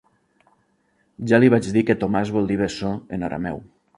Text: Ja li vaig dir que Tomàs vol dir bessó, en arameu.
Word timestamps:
Ja 1.33 1.39
li 1.43 1.51
vaig 1.55 1.69
dir 1.77 1.85
que 1.91 1.97
Tomàs 2.05 2.33
vol 2.39 2.51
dir 2.53 2.59
bessó, 2.65 2.93
en 3.19 3.31
arameu. 3.31 3.63